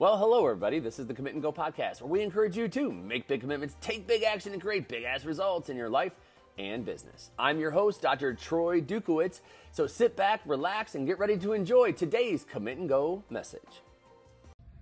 [0.00, 0.78] Well, hello, everybody.
[0.78, 3.76] This is the Commit and Go podcast, where we encourage you to make big commitments,
[3.82, 6.14] take big action, and create big ass results in your life
[6.56, 7.30] and business.
[7.38, 8.32] I'm your host, Dr.
[8.32, 9.42] Troy Dukowitz.
[9.72, 13.82] So sit back, relax, and get ready to enjoy today's Commit and Go message.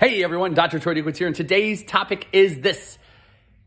[0.00, 0.52] Hey, everyone.
[0.52, 0.80] Dr.
[0.80, 2.98] Troy Dukowitz here, and today's topic is this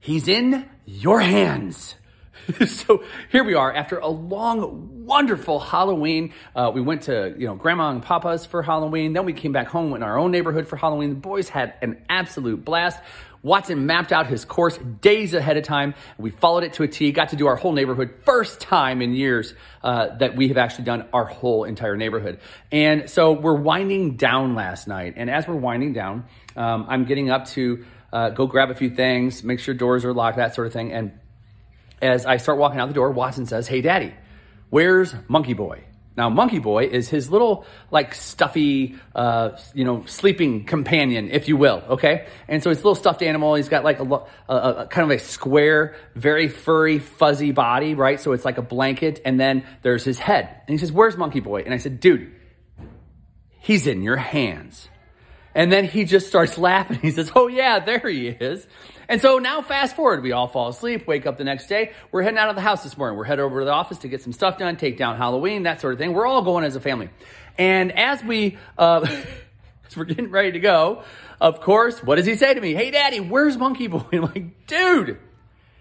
[0.00, 1.94] He's in your hands.
[2.66, 6.34] so here we are after a long, wonderful Halloween.
[6.54, 9.12] Uh, we went to you know Grandma and Papa's for Halloween.
[9.12, 11.10] Then we came back home in our own neighborhood for Halloween.
[11.10, 13.00] The boys had an absolute blast.
[13.42, 15.94] Watson mapped out his course days ahead of time.
[16.18, 17.12] We followed it to a T.
[17.12, 20.84] Got to do our whole neighborhood first time in years uh, that we have actually
[20.84, 22.40] done our whole entire neighborhood.
[22.72, 25.14] And so we're winding down last night.
[25.16, 26.24] And as we're winding down,
[26.56, 30.12] um, I'm getting up to uh, go grab a few things, make sure doors are
[30.12, 30.92] locked, that sort of thing.
[30.92, 31.12] And
[32.02, 34.12] as I start walking out the door, Watson says, Hey, daddy,
[34.70, 35.84] where's Monkey Boy?
[36.16, 41.58] Now, Monkey Boy is his little, like, stuffy, uh, you know, sleeping companion, if you
[41.58, 42.26] will, okay?
[42.48, 43.54] And so he's a little stuffed animal.
[43.54, 44.04] He's got, like, a,
[44.48, 48.18] a, a, kind of a square, very furry, fuzzy body, right?
[48.18, 50.48] So it's like a blanket, and then there's his head.
[50.66, 51.60] And he says, Where's Monkey Boy?
[51.60, 52.32] And I said, Dude,
[53.60, 54.88] he's in your hands.
[55.56, 56.98] And then he just starts laughing.
[57.06, 58.66] He says, Oh, yeah, there he is.
[59.08, 61.92] And so now, fast forward, we all fall asleep, wake up the next day.
[62.12, 63.16] We're heading out of the house this morning.
[63.16, 65.80] We're headed over to the office to get some stuff done, take down Halloween, that
[65.80, 66.12] sort of thing.
[66.12, 67.08] We're all going as a family.
[67.56, 69.06] And as we, uh,
[69.86, 71.04] as we're getting ready to go,
[71.40, 72.74] of course, what does he say to me?
[72.74, 74.04] Hey, daddy, where's Monkey Boy?
[74.12, 75.18] I'm like, dude,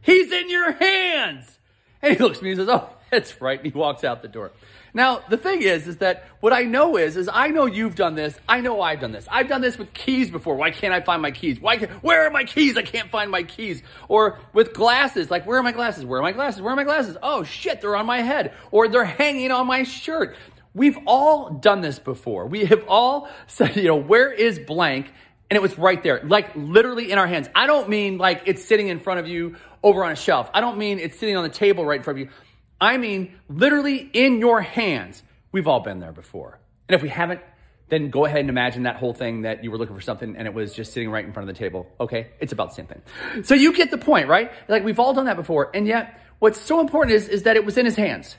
[0.00, 1.58] he's in your hands.
[2.02, 3.58] And he looks at me and says, oh, that's right.
[3.58, 4.52] And he walks out the door.
[4.94, 8.14] Now, the thing is, is that what I know is, is I know you've done
[8.14, 8.38] this.
[8.48, 9.28] I know I've done this.
[9.30, 10.56] I've done this with keys before.
[10.56, 11.60] Why can't I find my keys?
[11.60, 12.78] Why, can, where are my keys?
[12.78, 13.82] I can't find my keys.
[14.08, 16.06] Or with glasses, like, where are my glasses?
[16.06, 16.62] Where are my glasses?
[16.62, 17.18] Where are my glasses?
[17.22, 18.54] Oh shit, they're on my head.
[18.70, 20.34] Or they're hanging on my shirt.
[20.72, 22.46] We've all done this before.
[22.46, 25.10] We have all said, you know, where is blank?
[25.48, 27.48] And it was right there, like literally in our hands.
[27.54, 30.50] I don't mean like it's sitting in front of you over on a shelf.
[30.52, 32.32] I don't mean it's sitting on the table right in front of you.
[32.80, 35.22] I mean, literally in your hands.
[35.52, 36.58] We've all been there before.
[36.88, 37.40] And if we haven't,
[37.88, 40.46] then go ahead and imagine that whole thing that you were looking for something and
[40.46, 41.86] it was just sitting right in front of the table.
[42.00, 43.00] Okay, it's about the same thing.
[43.44, 44.50] So you get the point, right?
[44.68, 45.70] Like we've all done that before.
[45.72, 48.36] And yet, what's so important is, is that it was in his hands.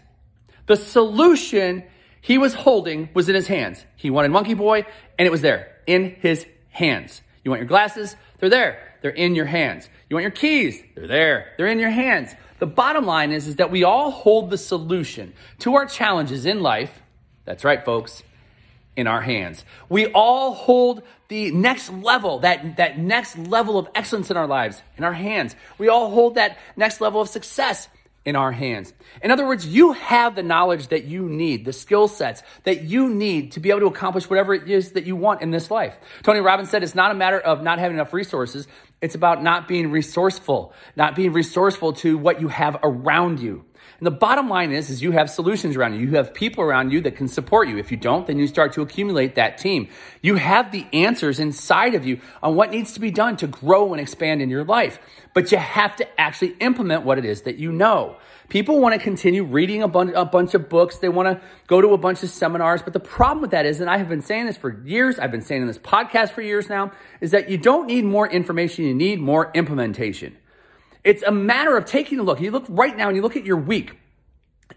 [0.65, 1.83] The solution
[2.21, 3.85] he was holding was in his hands.
[3.95, 4.85] He wanted Monkey Boy
[5.17, 7.21] and it was there in his hands.
[7.43, 8.17] You want your glasses?
[8.39, 8.83] They're there.
[9.01, 9.87] They're in your hands.
[10.09, 10.83] You want your keys?
[10.95, 11.53] They're there.
[11.57, 12.35] They're in your hands.
[12.59, 16.61] The bottom line is, is that we all hold the solution to our challenges in
[16.61, 17.01] life.
[17.45, 18.23] That's right, folks,
[18.95, 19.63] in our hands.
[19.89, 24.81] We all hold the next level, that, that next level of excellence in our lives
[24.97, 25.55] in our hands.
[25.77, 27.89] We all hold that next level of success
[28.27, 28.93] in our hands.
[29.21, 33.07] In other words, you have the knowledge that you need, the skill sets that you
[33.07, 35.95] need to be able to accomplish whatever it is that you want in this life.
[36.23, 38.67] Tony Robbins said it's not a matter of not having enough resources.
[39.01, 43.65] It's about not being resourceful, not being resourceful to what you have around you.
[43.99, 46.01] And the bottom line is, is you have solutions around you.
[46.01, 47.77] You have people around you that can support you.
[47.77, 49.87] If you don't, then you start to accumulate that team.
[50.21, 53.93] You have the answers inside of you on what needs to be done to grow
[53.93, 54.99] and expand in your life.
[55.33, 58.17] But you have to actually implement what it is that you know.
[58.49, 60.99] People want to continue reading a bunch, a bunch of books.
[60.99, 62.81] They want to go to a bunch of seminars.
[62.81, 65.31] But the problem with that is, and I have been saying this for years, I've
[65.31, 68.85] been saying in this podcast for years now, is that you don't need more information.
[68.85, 70.37] You need more implementation.
[71.07, 72.41] It's a matter of taking a look.
[72.41, 73.97] You look right now and you look at your week.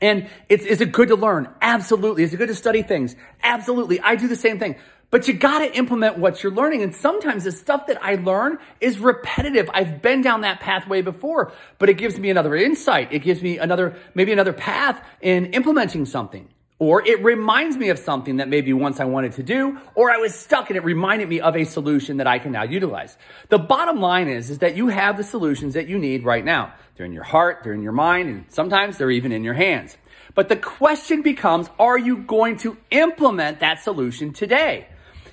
[0.01, 1.49] And it's, is it good to learn?
[1.61, 2.23] Absolutely.
[2.23, 3.17] Is it good to study things?
[3.43, 3.99] Absolutely.
[4.01, 4.77] I do the same thing.
[5.11, 6.85] But you got to implement what you're learning.
[6.85, 9.69] And sometimes the stuff that I learn is repetitive.
[9.75, 13.13] I've been down that pathway before, but it gives me another insight.
[13.13, 16.49] It gives me another, maybe another path in implementing something.
[16.81, 20.17] Or it reminds me of something that maybe once I wanted to do, or I
[20.17, 23.19] was stuck and it reminded me of a solution that I can now utilize.
[23.51, 26.73] The bottom line is, is that you have the solutions that you need right now.
[26.97, 29.99] They're in your heart, they're in your mind, and sometimes they're even in your hands.
[30.35, 34.89] But the question becomes, are you going to implement that solution today?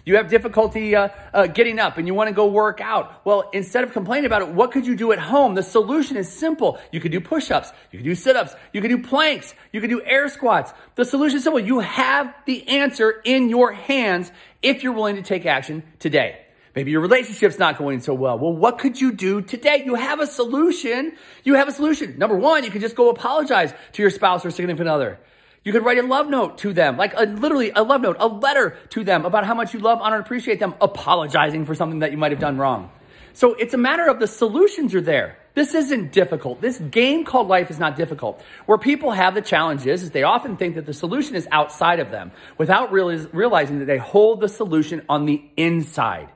[0.08, 3.26] You have difficulty uh, uh, getting up and you want to go work out.
[3.26, 5.54] Well, instead of complaining about it, what could you do at home?
[5.54, 6.80] The solution is simple.
[6.94, 7.74] You could do push-ups.
[7.92, 8.56] You could do sit-ups.
[8.72, 9.54] You could do planks.
[9.74, 10.72] You could do air squats.
[10.96, 11.60] The solution is simple.
[11.60, 14.32] You have the answer in your hands
[14.62, 16.40] if you're willing to take action today.
[16.74, 18.40] Maybe your relationship's not going so well.
[18.40, 19.84] Well, what could you do today?
[19.86, 21.18] You have a solution.
[21.44, 22.18] You have a solution.
[22.18, 25.20] Number one, you can just go apologize to your spouse or significant other.
[25.68, 28.28] You could write a love note to them, like a, literally a love note, a
[28.28, 32.00] letter to them about how much you love, honor, and appreciate them, apologizing for something
[32.00, 32.90] that you might have done wrong.
[33.34, 35.38] So it's a matter of the solutions are there.
[35.56, 36.62] This isn't difficult.
[36.62, 38.42] This game called life is not difficult.
[38.66, 42.12] Where people have the challenges is they often think that the solution is outside of
[42.12, 46.30] them without realizing that they hold the solution on the inside.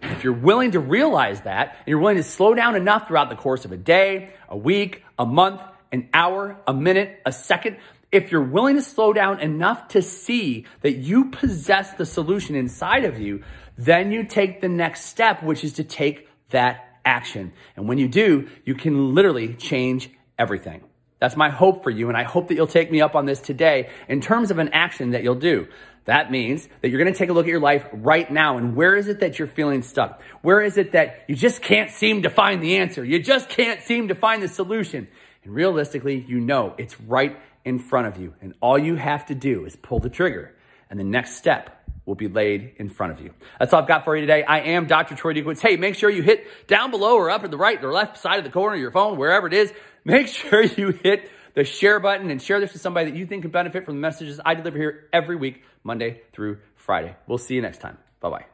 [0.00, 3.36] If you're willing to realize that and you're willing to slow down enough throughout the
[3.36, 5.60] course of a day, a week, a month,
[5.92, 7.76] an hour, a minute, a second,
[8.14, 13.04] if you're willing to slow down enough to see that you possess the solution inside
[13.04, 13.42] of you,
[13.76, 17.52] then you take the next step, which is to take that action.
[17.76, 20.82] And when you do, you can literally change everything.
[21.18, 22.08] That's my hope for you.
[22.08, 24.68] And I hope that you'll take me up on this today in terms of an
[24.68, 25.66] action that you'll do.
[26.04, 28.76] That means that you're going to take a look at your life right now and
[28.76, 30.22] where is it that you're feeling stuck?
[30.42, 33.02] Where is it that you just can't seem to find the answer?
[33.04, 35.08] You just can't seem to find the solution.
[35.44, 38.34] And realistically, you know it's right in front of you.
[38.40, 40.54] And all you have to do is pull the trigger
[40.90, 41.70] and the next step
[42.06, 43.32] will be laid in front of you.
[43.58, 44.42] That's all I've got for you today.
[44.44, 45.14] I am Dr.
[45.14, 45.60] Troy Dukowitz.
[45.60, 48.38] Hey, make sure you hit down below or up at the right or left side
[48.38, 49.72] of the corner of your phone, wherever it is.
[50.04, 53.42] Make sure you hit the share button and share this with somebody that you think
[53.42, 57.16] can benefit from the messages I deliver here every week, Monday through Friday.
[57.26, 57.98] We'll see you next time.
[58.20, 58.53] Bye bye.